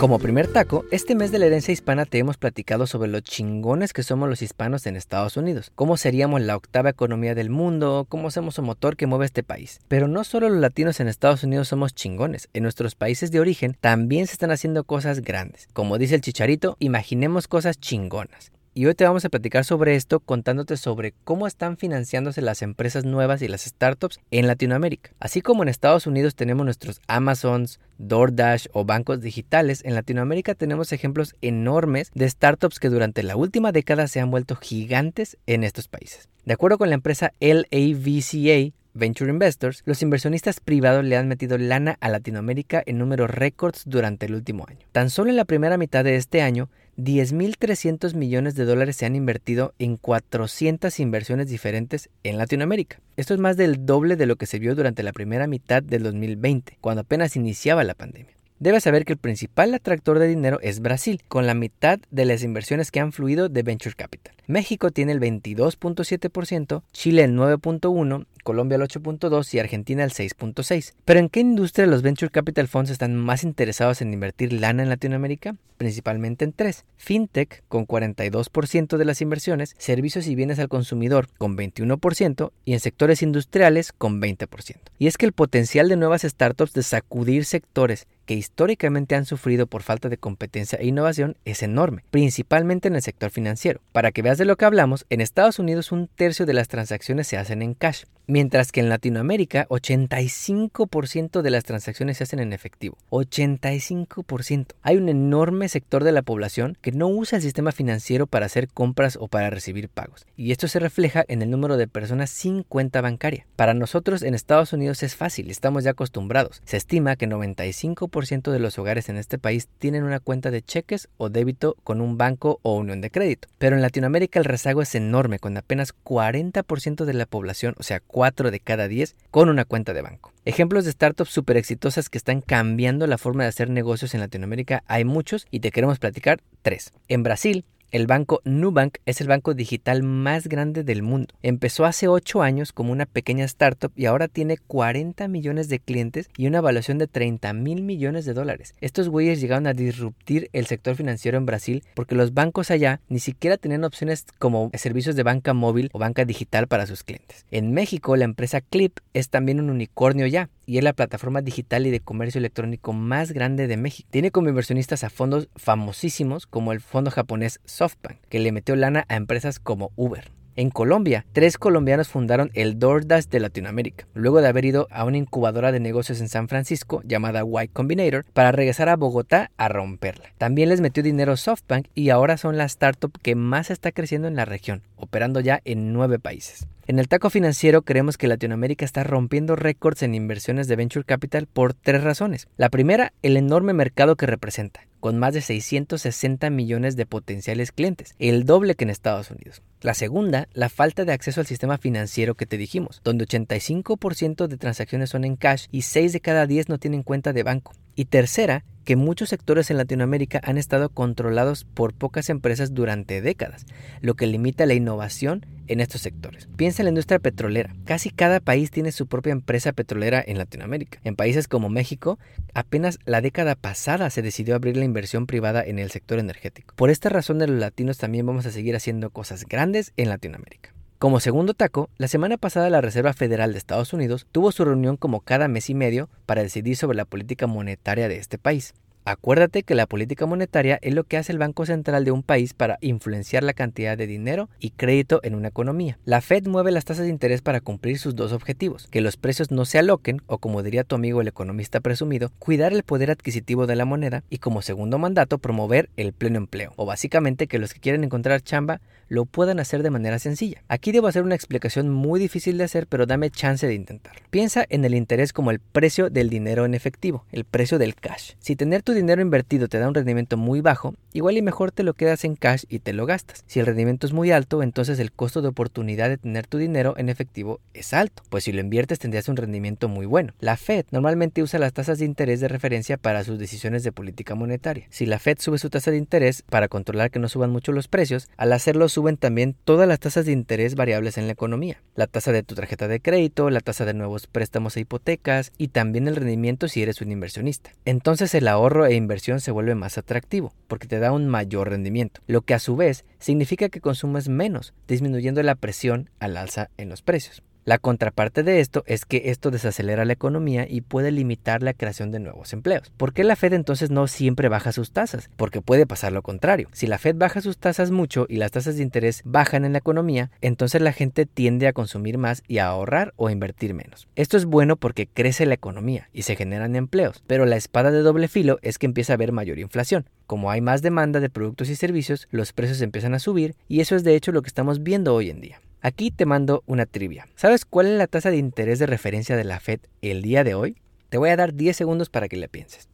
Como 0.04 0.18
primer 0.18 0.48
taco, 0.48 0.84
este 0.90 1.14
mes 1.14 1.32
de 1.32 1.38
la 1.38 1.46
herencia 1.46 1.72
hispana 1.72 2.04
te 2.04 2.18
hemos 2.18 2.36
platicado 2.36 2.86
sobre 2.86 3.08
lo 3.08 3.20
chingones 3.20 3.94
que 3.94 4.02
somos 4.02 4.28
los 4.28 4.42
hispanos 4.42 4.84
en 4.84 4.96
Estados 4.96 5.38
Unidos, 5.38 5.72
cómo 5.74 5.96
seríamos 5.96 6.42
la 6.42 6.56
octava 6.56 6.90
economía 6.90 7.34
del 7.34 7.48
mundo, 7.48 8.04
cómo 8.10 8.30
somos 8.30 8.58
un 8.58 8.66
motor 8.66 8.98
que 8.98 9.06
mueve 9.06 9.24
este 9.24 9.42
país. 9.42 9.80
Pero 9.88 10.06
no 10.06 10.22
solo 10.24 10.50
los 10.50 10.60
latinos 10.60 11.00
en 11.00 11.08
Estados 11.08 11.42
Unidos 11.42 11.68
somos 11.68 11.94
chingones, 11.94 12.50
en 12.52 12.64
nuestros 12.64 12.94
países 12.96 13.30
de 13.30 13.40
origen 13.40 13.78
también 13.80 14.26
se 14.26 14.34
están 14.34 14.50
haciendo 14.50 14.84
cosas 14.84 15.22
grandes. 15.22 15.68
Como 15.72 15.96
dice 15.96 16.16
el 16.16 16.20
chicharito, 16.20 16.76
imaginemos 16.80 17.48
cosas 17.48 17.80
chingonas. 17.80 18.52
Y 18.76 18.86
hoy 18.86 18.96
te 18.96 19.04
vamos 19.04 19.24
a 19.24 19.28
platicar 19.28 19.64
sobre 19.64 19.94
esto 19.94 20.18
contándote 20.18 20.76
sobre 20.76 21.14
cómo 21.22 21.46
están 21.46 21.76
financiándose 21.76 22.42
las 22.42 22.60
empresas 22.60 23.04
nuevas 23.04 23.40
y 23.40 23.46
las 23.46 23.62
startups 23.62 24.18
en 24.32 24.48
Latinoamérica. 24.48 25.12
Así 25.20 25.42
como 25.42 25.62
en 25.62 25.68
Estados 25.68 26.08
Unidos 26.08 26.34
tenemos 26.34 26.64
nuestros 26.64 27.00
Amazons, 27.06 27.78
DoorDash 27.98 28.66
o 28.72 28.84
bancos 28.84 29.20
digitales, 29.20 29.84
en 29.84 29.94
Latinoamérica 29.94 30.56
tenemos 30.56 30.92
ejemplos 30.92 31.36
enormes 31.40 32.10
de 32.14 32.28
startups 32.28 32.80
que 32.80 32.88
durante 32.88 33.22
la 33.22 33.36
última 33.36 33.70
década 33.70 34.08
se 34.08 34.18
han 34.18 34.32
vuelto 34.32 34.56
gigantes 34.56 35.36
en 35.46 35.62
estos 35.62 35.86
países. 35.86 36.28
De 36.44 36.54
acuerdo 36.54 36.76
con 36.76 36.88
la 36.88 36.96
empresa 36.96 37.32
LAVCA, 37.38 38.74
Venture 38.96 39.30
Investors, 39.30 39.82
los 39.86 40.02
inversionistas 40.02 40.60
privados 40.60 41.04
le 41.04 41.16
han 41.16 41.26
metido 41.26 41.58
lana 41.58 41.96
a 42.00 42.08
Latinoamérica 42.08 42.80
en 42.86 42.98
números 42.98 43.28
récords 43.28 43.82
durante 43.86 44.26
el 44.26 44.34
último 44.34 44.66
año. 44.68 44.86
Tan 44.92 45.10
solo 45.10 45.30
en 45.30 45.36
la 45.36 45.44
primera 45.44 45.76
mitad 45.76 46.04
de 46.04 46.14
este 46.14 46.42
año, 46.42 46.68
10.300 46.96 48.14
millones 48.14 48.54
de 48.54 48.64
dólares 48.64 48.96
se 48.96 49.06
han 49.06 49.16
invertido 49.16 49.74
en 49.78 49.96
400 49.96 51.00
inversiones 51.00 51.48
diferentes 51.48 52.08
en 52.22 52.38
Latinoamérica. 52.38 53.00
Esto 53.16 53.34
es 53.34 53.40
más 53.40 53.56
del 53.56 53.84
doble 53.84 54.16
de 54.16 54.26
lo 54.26 54.36
que 54.36 54.46
se 54.46 54.58
vio 54.58 54.74
durante 54.74 55.02
la 55.02 55.12
primera 55.12 55.46
mitad 55.46 55.82
del 55.82 56.02
2020, 56.04 56.78
cuando 56.80 57.02
apenas 57.02 57.36
iniciaba 57.36 57.84
la 57.84 57.94
pandemia. 57.94 58.33
Debes 58.60 58.84
saber 58.84 59.04
que 59.04 59.12
el 59.12 59.18
principal 59.18 59.74
atractor 59.74 60.18
de 60.18 60.28
dinero 60.28 60.60
es 60.62 60.80
Brasil, 60.80 61.20
con 61.28 61.46
la 61.46 61.54
mitad 61.54 61.98
de 62.10 62.24
las 62.24 62.44
inversiones 62.44 62.90
que 62.90 63.00
han 63.00 63.12
fluido 63.12 63.48
de 63.48 63.62
Venture 63.62 63.96
Capital. 63.96 64.34
México 64.46 64.90
tiene 64.90 65.12
el 65.12 65.20
22.7%, 65.20 66.82
Chile 66.92 67.24
el 67.24 67.34
9.1%, 67.34 68.26
Colombia 68.44 68.76
el 68.76 68.82
8.2% 68.82 69.54
y 69.54 69.58
Argentina 69.58 70.04
el 70.04 70.10
6.6%. 70.10 70.92
Pero 71.04 71.18
¿en 71.18 71.30
qué 71.30 71.40
industria 71.40 71.86
los 71.86 72.02
Venture 72.02 72.30
Capital 72.30 72.68
Funds 72.68 72.90
están 72.90 73.16
más 73.16 73.42
interesados 73.42 74.02
en 74.02 74.12
invertir 74.12 74.52
lana 74.52 74.82
en 74.82 74.90
Latinoamérica? 74.90 75.56
Principalmente 75.78 76.44
en 76.44 76.52
tres. 76.52 76.84
FinTech 76.96 77.64
con 77.68 77.86
42% 77.86 78.96
de 78.96 79.04
las 79.04 79.20
inversiones, 79.20 79.74
servicios 79.78 80.26
y 80.28 80.34
bienes 80.34 80.58
al 80.58 80.68
consumidor 80.68 81.28
con 81.38 81.56
21% 81.56 82.52
y 82.64 82.74
en 82.74 82.80
sectores 82.80 83.22
industriales 83.22 83.92
con 83.92 84.20
20%. 84.20 84.76
Y 84.98 85.06
es 85.06 85.16
que 85.16 85.26
el 85.26 85.32
potencial 85.32 85.88
de 85.88 85.96
nuevas 85.96 86.22
startups 86.22 86.74
de 86.74 86.82
sacudir 86.82 87.46
sectores 87.46 88.06
que 88.24 88.34
históricamente 88.34 89.14
han 89.14 89.24
sufrido 89.24 89.66
por 89.66 89.82
falta 89.82 90.08
de 90.08 90.18
competencia 90.18 90.78
e 90.78 90.86
innovación 90.86 91.36
es 91.44 91.62
enorme, 91.62 92.04
principalmente 92.10 92.88
en 92.88 92.96
el 92.96 93.02
sector 93.02 93.30
financiero. 93.30 93.80
Para 93.92 94.12
que 94.12 94.22
veas 94.22 94.38
de 94.38 94.44
lo 94.44 94.56
que 94.56 94.64
hablamos, 94.64 95.06
en 95.10 95.20
Estados 95.20 95.58
Unidos 95.58 95.92
un 95.92 96.08
tercio 96.08 96.46
de 96.46 96.54
las 96.54 96.68
transacciones 96.68 97.26
se 97.26 97.36
hacen 97.36 97.62
en 97.62 97.74
cash, 97.74 98.04
mientras 98.26 98.72
que 98.72 98.80
en 98.80 98.88
Latinoamérica 98.88 99.66
85% 99.68 101.42
de 101.42 101.50
las 101.50 101.64
transacciones 101.64 102.18
se 102.18 102.24
hacen 102.24 102.40
en 102.40 102.52
efectivo. 102.52 102.96
85%. 103.10 104.66
Hay 104.82 104.96
un 104.96 105.08
enorme 105.08 105.68
sector 105.68 106.04
de 106.04 106.12
la 106.12 106.22
población 106.22 106.76
que 106.80 106.92
no 106.92 107.08
usa 107.08 107.36
el 107.36 107.42
sistema 107.42 107.72
financiero 107.72 108.26
para 108.26 108.46
hacer 108.46 108.68
compras 108.68 109.16
o 109.20 109.28
para 109.28 109.50
recibir 109.50 109.88
pagos, 109.88 110.26
y 110.36 110.52
esto 110.52 110.68
se 110.68 110.78
refleja 110.78 111.24
en 111.28 111.42
el 111.42 111.50
número 111.50 111.76
de 111.76 111.88
personas 111.88 112.30
sin 112.30 112.62
cuenta 112.62 113.00
bancaria. 113.00 113.46
Para 113.56 113.74
nosotros 113.74 114.22
en 114.22 114.34
Estados 114.34 114.72
Unidos 114.72 115.02
es 115.02 115.16
fácil, 115.16 115.50
estamos 115.50 115.84
ya 115.84 115.90
acostumbrados. 115.90 116.62
Se 116.64 116.76
estima 116.76 117.16
que 117.16 117.28
95% 117.28 118.50
de 118.50 118.58
los 118.58 118.78
hogares 118.78 119.08
en 119.08 119.16
este 119.16 119.38
país 119.38 119.68
tienen 119.78 120.04
una 120.04 120.20
cuenta 120.20 120.50
de 120.50 120.62
cheques 120.62 121.08
o 121.16 121.28
débito 121.28 121.76
con 121.84 122.00
un 122.00 122.18
banco 122.18 122.60
o 122.62 122.76
unión 122.76 123.00
de 123.00 123.10
crédito, 123.10 123.48
pero 123.58 123.76
en 123.76 123.82
Latinoamérica 123.82 124.38
el 124.38 124.44
rezago 124.44 124.82
es 124.82 124.94
enorme, 124.94 125.38
con 125.38 125.56
apenas 125.56 125.94
40% 126.04 127.04
de 127.04 127.14
la 127.14 127.26
población, 127.26 127.74
o 127.78 127.82
sea, 127.82 128.00
4 128.14 128.52
de 128.52 128.60
cada 128.60 128.86
10 128.86 129.16
con 129.32 129.48
una 129.48 129.64
cuenta 129.64 129.92
de 129.92 130.00
banco. 130.00 130.32
Ejemplos 130.44 130.84
de 130.84 130.92
startups 130.92 131.30
súper 131.30 131.56
exitosas 131.56 132.08
que 132.08 132.16
están 132.16 132.42
cambiando 132.42 133.08
la 133.08 133.18
forma 133.18 133.42
de 133.42 133.48
hacer 133.48 133.70
negocios 133.70 134.14
en 134.14 134.20
Latinoamérica 134.20 134.84
hay 134.86 135.04
muchos 135.04 135.48
y 135.50 135.58
te 135.58 135.72
queremos 135.72 135.98
platicar 135.98 136.40
tres. 136.62 136.92
En 137.08 137.24
Brasil, 137.24 137.64
el 137.94 138.08
banco 138.08 138.40
Nubank 138.44 138.98
es 139.06 139.20
el 139.20 139.28
banco 139.28 139.54
digital 139.54 140.02
más 140.02 140.48
grande 140.48 140.82
del 140.82 141.04
mundo. 141.04 141.32
Empezó 141.44 141.84
hace 141.84 142.08
8 142.08 142.42
años 142.42 142.72
como 142.72 142.90
una 142.90 143.06
pequeña 143.06 143.44
startup 143.44 143.92
y 143.94 144.06
ahora 144.06 144.26
tiene 144.26 144.58
40 144.58 145.28
millones 145.28 145.68
de 145.68 145.78
clientes 145.78 146.28
y 146.36 146.48
una 146.48 146.58
evaluación 146.58 146.98
de 146.98 147.06
30 147.06 147.52
mil 147.52 147.82
millones 147.82 148.24
de 148.24 148.34
dólares. 148.34 148.74
Estos 148.80 149.08
güeyes 149.08 149.40
llegaron 149.40 149.68
a 149.68 149.74
disruptir 149.74 150.50
el 150.52 150.66
sector 150.66 150.96
financiero 150.96 151.38
en 151.38 151.46
Brasil 151.46 151.84
porque 151.94 152.16
los 152.16 152.34
bancos 152.34 152.72
allá 152.72 153.00
ni 153.08 153.20
siquiera 153.20 153.58
tenían 153.58 153.84
opciones 153.84 154.26
como 154.40 154.72
servicios 154.74 155.14
de 155.14 155.22
banca 155.22 155.54
móvil 155.54 155.88
o 155.92 156.00
banca 156.00 156.24
digital 156.24 156.66
para 156.66 156.86
sus 156.86 157.04
clientes. 157.04 157.46
En 157.52 157.74
México, 157.74 158.16
la 158.16 158.24
empresa 158.24 158.60
Clip 158.60 158.98
es 159.12 159.28
también 159.28 159.60
un 159.60 159.70
unicornio 159.70 160.26
ya 160.26 160.50
y 160.66 160.78
es 160.78 160.84
la 160.84 160.92
plataforma 160.92 161.42
digital 161.42 161.86
y 161.86 161.90
de 161.90 162.00
comercio 162.00 162.38
electrónico 162.38 162.92
más 162.92 163.32
grande 163.32 163.66
de 163.66 163.76
México. 163.76 164.08
Tiene 164.10 164.30
como 164.30 164.48
inversionistas 164.48 165.04
a 165.04 165.10
fondos 165.10 165.48
famosísimos 165.56 166.46
como 166.46 166.72
el 166.72 166.80
fondo 166.80 167.10
japonés 167.10 167.60
SoftBank, 167.64 168.18
que 168.28 168.38
le 168.38 168.52
metió 168.52 168.76
lana 168.76 169.04
a 169.08 169.16
empresas 169.16 169.58
como 169.58 169.92
Uber. 169.96 170.30
En 170.56 170.70
Colombia, 170.70 171.26
tres 171.32 171.58
colombianos 171.58 172.06
fundaron 172.06 172.52
el 172.54 172.78
DoorDash 172.78 173.24
de 173.24 173.40
Latinoamérica, 173.40 174.06
luego 174.14 174.40
de 174.40 174.46
haber 174.46 174.64
ido 174.64 174.86
a 174.92 175.04
una 175.04 175.16
incubadora 175.16 175.72
de 175.72 175.80
negocios 175.80 176.20
en 176.20 176.28
San 176.28 176.46
Francisco 176.46 177.02
llamada 177.04 177.42
White 177.42 177.72
Combinator 177.72 178.24
para 178.32 178.52
regresar 178.52 178.88
a 178.88 178.94
Bogotá 178.94 179.50
a 179.56 179.68
romperla. 179.68 180.32
También 180.38 180.68
les 180.68 180.80
metió 180.80 181.02
dinero 181.02 181.36
SoftBank 181.36 181.88
y 181.96 182.10
ahora 182.10 182.36
son 182.36 182.56
la 182.56 182.66
startup 182.66 183.18
que 183.20 183.34
más 183.34 183.72
está 183.72 183.90
creciendo 183.90 184.28
en 184.28 184.36
la 184.36 184.44
región, 184.44 184.82
operando 184.94 185.40
ya 185.40 185.60
en 185.64 185.92
nueve 185.92 186.20
países. 186.20 186.68
En 186.86 186.98
el 186.98 187.08
taco 187.08 187.30
financiero 187.30 187.80
creemos 187.80 188.18
que 188.18 188.28
Latinoamérica 188.28 188.84
está 188.84 189.04
rompiendo 189.04 189.56
récords 189.56 190.02
en 190.02 190.14
inversiones 190.14 190.68
de 190.68 190.76
venture 190.76 191.06
capital 191.06 191.46
por 191.46 191.72
tres 191.72 192.04
razones. 192.04 192.46
La 192.58 192.68
primera, 192.68 193.14
el 193.22 193.38
enorme 193.38 193.72
mercado 193.72 194.16
que 194.16 194.26
representa, 194.26 194.86
con 195.00 195.18
más 195.18 195.32
de 195.32 195.40
660 195.40 196.50
millones 196.50 196.94
de 196.96 197.06
potenciales 197.06 197.72
clientes, 197.72 198.14
el 198.18 198.44
doble 198.44 198.74
que 198.74 198.84
en 198.84 198.90
Estados 198.90 199.30
Unidos. 199.30 199.62
La 199.80 199.94
segunda, 199.94 200.46
la 200.52 200.68
falta 200.68 201.06
de 201.06 201.14
acceso 201.14 201.40
al 201.40 201.46
sistema 201.46 201.78
financiero 201.78 202.34
que 202.34 202.44
te 202.44 202.58
dijimos, 202.58 203.00
donde 203.02 203.26
85% 203.26 204.46
de 204.46 204.56
transacciones 204.58 205.08
son 205.08 205.24
en 205.24 205.36
cash 205.36 205.68
y 205.70 205.82
6 205.82 206.12
de 206.12 206.20
cada 206.20 206.46
10 206.46 206.68
no 206.68 206.76
tienen 206.76 207.02
cuenta 207.02 207.32
de 207.32 207.44
banco. 207.44 207.72
Y 207.94 208.06
tercera, 208.06 208.62
que 208.84 208.96
muchos 208.96 209.30
sectores 209.30 209.70
en 209.70 209.76
Latinoamérica 209.76 210.40
han 210.44 210.58
estado 210.58 210.88
controlados 210.90 211.64
por 211.64 211.94
pocas 211.94 212.28
empresas 212.28 212.74
durante 212.74 213.20
décadas, 213.20 213.66
lo 214.00 214.14
que 214.14 214.26
limita 214.26 214.66
la 214.66 214.74
innovación 214.74 215.46
en 215.66 215.80
estos 215.80 216.02
sectores. 216.02 216.48
Piensa 216.56 216.82
en 216.82 216.84
la 216.84 216.90
industria 216.90 217.18
petrolera. 217.18 217.74
Casi 217.84 218.10
cada 218.10 218.40
país 218.40 218.70
tiene 218.70 218.92
su 218.92 219.06
propia 219.06 219.32
empresa 219.32 219.72
petrolera 219.72 220.22
en 220.24 220.38
Latinoamérica. 220.38 221.00
En 221.04 221.16
países 221.16 221.48
como 221.48 221.68
México, 221.68 222.18
apenas 222.52 222.98
la 223.06 223.20
década 223.20 223.54
pasada 223.54 224.10
se 224.10 224.22
decidió 224.22 224.54
abrir 224.54 224.76
la 224.76 224.84
inversión 224.84 225.26
privada 225.26 225.64
en 225.64 225.78
el 225.78 225.90
sector 225.90 226.18
energético. 226.18 226.74
Por 226.76 226.90
esta 226.90 227.08
razón, 227.08 227.38
los 227.38 227.50
latinos 227.50 227.98
también 227.98 228.26
vamos 228.26 228.46
a 228.46 228.50
seguir 228.50 228.76
haciendo 228.76 229.10
cosas 229.10 229.46
grandes 229.46 229.92
en 229.96 230.08
Latinoamérica. 230.10 230.74
Como 231.04 231.20
segundo 231.20 231.52
taco, 231.52 231.90
la 231.98 232.08
semana 232.08 232.38
pasada 232.38 232.70
la 232.70 232.80
Reserva 232.80 233.12
Federal 233.12 233.52
de 233.52 233.58
Estados 233.58 233.92
Unidos 233.92 234.26
tuvo 234.32 234.52
su 234.52 234.64
reunión 234.64 234.96
como 234.96 235.20
cada 235.20 235.48
mes 235.48 235.68
y 235.68 235.74
medio 235.74 236.08
para 236.24 236.42
decidir 236.42 236.78
sobre 236.78 236.96
la 236.96 237.04
política 237.04 237.46
monetaria 237.46 238.08
de 238.08 238.16
este 238.16 238.38
país. 238.38 238.72
Acuérdate 239.06 239.64
que 239.64 239.74
la 239.74 239.84
política 239.84 240.24
monetaria 240.24 240.78
es 240.80 240.94
lo 240.94 241.04
que 241.04 241.18
hace 241.18 241.30
el 241.30 241.38
Banco 241.38 241.66
Central 241.66 242.06
de 242.06 242.10
un 242.10 242.22
país 242.22 242.54
para 242.54 242.78
influenciar 242.80 243.42
la 243.42 243.52
cantidad 243.52 243.98
de 243.98 244.06
dinero 244.06 244.48
y 244.58 244.70
crédito 244.70 245.20
en 245.22 245.34
una 245.34 245.48
economía. 245.48 245.98
La 246.06 246.22
Fed 246.22 246.46
mueve 246.46 246.70
las 246.70 246.86
tasas 246.86 247.04
de 247.04 247.10
interés 247.10 247.42
para 247.42 247.60
cumplir 247.60 247.98
sus 247.98 248.16
dos 248.16 248.32
objetivos, 248.32 248.88
que 248.90 249.02
los 249.02 249.18
precios 249.18 249.50
no 249.50 249.66
se 249.66 249.78
aloquen 249.78 250.22
o 250.26 250.38
como 250.38 250.62
diría 250.62 250.84
tu 250.84 250.94
amigo 250.94 251.20
el 251.20 251.28
economista 251.28 251.80
presumido, 251.80 252.30
cuidar 252.38 252.72
el 252.72 252.82
poder 252.82 253.10
adquisitivo 253.10 253.66
de 253.66 253.76
la 253.76 253.84
moneda 253.84 254.24
y 254.30 254.38
como 254.38 254.62
segundo 254.62 254.98
mandato 254.98 255.36
promover 255.36 255.90
el 255.98 256.14
pleno 256.14 256.38
empleo, 256.38 256.72
o 256.76 256.86
básicamente 256.86 257.46
que 257.46 257.58
los 257.58 257.74
que 257.74 257.80
quieren 257.80 258.04
encontrar 258.04 258.40
chamba 258.40 258.80
lo 259.08 259.26
puedan 259.26 259.60
hacer 259.60 259.82
de 259.82 259.90
manera 259.90 260.18
sencilla. 260.18 260.62
Aquí 260.68 260.92
debo 260.92 261.08
hacer 261.08 261.24
una 261.24 261.34
explicación 261.34 261.90
muy 261.90 262.18
difícil 262.18 262.56
de 262.56 262.64
hacer, 262.64 262.86
pero 262.86 263.04
dame 263.04 263.28
chance 263.28 263.66
de 263.66 263.74
intentarlo. 263.74 264.22
Piensa 264.30 264.64
en 264.70 264.82
el 264.86 264.94
interés 264.94 265.34
como 265.34 265.50
el 265.50 265.58
precio 265.58 266.08
del 266.08 266.30
dinero 266.30 266.64
en 266.64 266.72
efectivo, 266.72 267.26
el 267.32 267.44
precio 267.44 267.78
del 267.78 267.94
cash. 267.94 268.32
Si 268.38 268.56
tener 268.56 268.82
tu 268.82 268.93
dinero 268.94 269.20
invertido 269.22 269.68
te 269.68 269.78
da 269.78 269.88
un 269.88 269.94
rendimiento 269.94 270.36
muy 270.36 270.60
bajo, 270.60 270.94
igual 271.12 271.36
y 271.36 271.42
mejor 271.42 271.72
te 271.72 271.82
lo 271.82 271.94
quedas 271.94 272.24
en 272.24 272.36
cash 272.36 272.64
y 272.68 272.78
te 272.78 272.92
lo 272.92 273.06
gastas. 273.06 273.44
Si 273.46 273.60
el 273.60 273.66
rendimiento 273.66 274.06
es 274.06 274.12
muy 274.12 274.30
alto, 274.30 274.62
entonces 274.62 274.98
el 274.98 275.12
costo 275.12 275.42
de 275.42 275.48
oportunidad 275.48 276.08
de 276.08 276.18
tener 276.18 276.46
tu 276.46 276.58
dinero 276.58 276.94
en 276.96 277.08
efectivo 277.08 277.60
es 277.74 277.92
alto, 277.92 278.22
pues 278.30 278.44
si 278.44 278.52
lo 278.52 278.60
inviertes 278.60 278.98
tendrías 278.98 279.28
un 279.28 279.36
rendimiento 279.36 279.88
muy 279.88 280.06
bueno. 280.06 280.32
La 280.40 280.56
Fed 280.56 280.86
normalmente 280.90 281.42
usa 281.42 281.58
las 281.58 281.72
tasas 281.72 281.98
de 281.98 282.04
interés 282.04 282.40
de 282.40 282.48
referencia 282.48 282.96
para 282.96 283.24
sus 283.24 283.38
decisiones 283.38 283.82
de 283.82 283.92
política 283.92 284.34
monetaria. 284.34 284.86
Si 284.90 285.06
la 285.06 285.18
Fed 285.18 285.38
sube 285.40 285.58
su 285.58 285.70
tasa 285.70 285.90
de 285.90 285.98
interés 285.98 286.42
para 286.42 286.68
controlar 286.68 287.10
que 287.10 287.18
no 287.18 287.28
suban 287.28 287.50
mucho 287.50 287.72
los 287.72 287.88
precios, 287.88 288.28
al 288.36 288.52
hacerlo 288.52 288.88
suben 288.88 289.16
también 289.16 289.56
todas 289.64 289.88
las 289.88 290.00
tasas 290.00 290.26
de 290.26 290.32
interés 290.32 290.74
variables 290.74 291.18
en 291.18 291.26
la 291.26 291.32
economía. 291.32 291.82
La 291.94 292.06
tasa 292.06 292.32
de 292.32 292.42
tu 292.42 292.54
tarjeta 292.54 292.88
de 292.88 293.00
crédito, 293.00 293.50
la 293.50 293.60
tasa 293.60 293.84
de 293.84 293.94
nuevos 293.94 294.26
préstamos 294.26 294.76
e 294.76 294.80
hipotecas 294.80 295.52
y 295.58 295.68
también 295.68 296.08
el 296.08 296.16
rendimiento 296.16 296.68
si 296.68 296.82
eres 296.82 297.00
un 297.00 297.12
inversionista. 297.12 297.70
Entonces 297.84 298.34
el 298.34 298.48
ahorro 298.48 298.83
e 298.90 298.94
inversión 298.94 299.40
se 299.40 299.50
vuelve 299.50 299.74
más 299.74 299.98
atractivo 299.98 300.52
porque 300.68 300.86
te 300.86 300.98
da 300.98 301.12
un 301.12 301.28
mayor 301.28 301.70
rendimiento, 301.70 302.20
lo 302.26 302.42
que 302.42 302.54
a 302.54 302.58
su 302.58 302.76
vez 302.76 303.04
significa 303.18 303.68
que 303.68 303.80
consumes 303.80 304.28
menos, 304.28 304.74
disminuyendo 304.88 305.42
la 305.42 305.54
presión 305.54 306.10
al 306.18 306.36
alza 306.36 306.70
en 306.76 306.88
los 306.88 307.02
precios. 307.02 307.42
La 307.64 307.78
contraparte 307.78 308.42
de 308.42 308.60
esto 308.60 308.84
es 308.86 309.06
que 309.06 309.30
esto 309.30 309.50
desacelera 309.50 310.04
la 310.04 310.12
economía 310.12 310.66
y 310.68 310.82
puede 310.82 311.10
limitar 311.10 311.62
la 311.62 311.72
creación 311.72 312.10
de 312.10 312.20
nuevos 312.20 312.52
empleos. 312.52 312.92
¿Por 312.98 313.14
qué 313.14 313.24
la 313.24 313.36
Fed 313.36 313.54
entonces 313.54 313.88
no 313.90 314.06
siempre 314.06 314.50
baja 314.50 314.70
sus 314.70 314.90
tasas? 314.90 315.30
Porque 315.36 315.62
puede 315.62 315.86
pasar 315.86 316.12
lo 316.12 316.20
contrario. 316.20 316.68
Si 316.72 316.86
la 316.86 316.98
Fed 316.98 317.16
baja 317.16 317.40
sus 317.40 317.56
tasas 317.56 317.90
mucho 317.90 318.26
y 318.28 318.36
las 318.36 318.50
tasas 318.50 318.76
de 318.76 318.82
interés 318.82 319.22
bajan 319.24 319.64
en 319.64 319.72
la 319.72 319.78
economía, 319.78 320.30
entonces 320.42 320.82
la 320.82 320.92
gente 320.92 321.24
tiende 321.24 321.66
a 321.66 321.72
consumir 321.72 322.18
más 322.18 322.42
y 322.46 322.58
a 322.58 322.66
ahorrar 322.66 323.14
o 323.16 323.30
invertir 323.30 323.72
menos. 323.72 324.08
Esto 324.14 324.36
es 324.36 324.44
bueno 324.44 324.76
porque 324.76 325.06
crece 325.06 325.46
la 325.46 325.54
economía 325.54 326.10
y 326.12 326.22
se 326.22 326.36
generan 326.36 326.76
empleos, 326.76 327.22
pero 327.26 327.46
la 327.46 327.56
espada 327.56 327.90
de 327.90 328.02
doble 328.02 328.28
filo 328.28 328.58
es 328.60 328.76
que 328.76 328.84
empieza 328.84 329.14
a 329.14 329.16
haber 329.16 329.32
mayor 329.32 329.58
inflación. 329.58 330.04
Como 330.26 330.50
hay 330.50 330.60
más 330.60 330.82
demanda 330.82 331.18
de 331.18 331.30
productos 331.30 331.70
y 331.70 331.76
servicios, 331.76 332.28
los 332.30 332.52
precios 332.52 332.82
empiezan 332.82 333.14
a 333.14 333.20
subir 333.20 333.56
y 333.68 333.80
eso 333.80 333.96
es 333.96 334.04
de 334.04 334.16
hecho 334.16 334.32
lo 334.32 334.42
que 334.42 334.48
estamos 334.48 334.82
viendo 334.82 335.14
hoy 335.14 335.30
en 335.30 335.40
día. 335.40 335.60
Aquí 335.84 336.10
te 336.10 336.24
mando 336.24 336.62
una 336.66 336.86
trivia. 336.86 337.28
¿Sabes 337.36 337.66
cuál 337.66 337.88
es 337.88 337.98
la 337.98 338.06
tasa 338.06 338.30
de 338.30 338.38
interés 338.38 338.78
de 338.78 338.86
referencia 338.86 339.36
de 339.36 339.44
la 339.44 339.60
Fed 339.60 339.80
el 340.00 340.22
día 340.22 340.42
de 340.42 340.54
hoy? 340.54 340.78
Te 341.10 341.18
voy 341.18 341.28
a 341.28 341.36
dar 341.36 341.52
10 341.52 341.76
segundos 341.76 342.08
para 342.08 342.26
que 342.26 342.38
le 342.38 342.48
pienses. 342.48 342.88